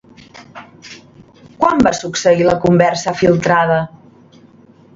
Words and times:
Quan 1.59 1.85
va 1.87 1.91
succeir 1.99 2.47
la 2.49 2.57
conversa 2.65 3.13
filtrada? 3.21 3.79